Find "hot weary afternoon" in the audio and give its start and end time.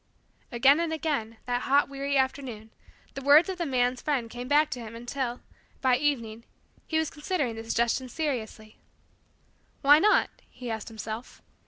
1.61-2.71